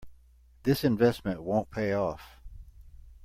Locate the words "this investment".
0.63-1.43